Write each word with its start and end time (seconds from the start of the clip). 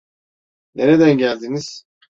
Nereden 0.75 1.17
geldiniz? 1.17 1.85